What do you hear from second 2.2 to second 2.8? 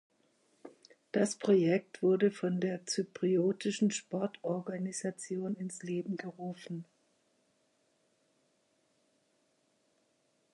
von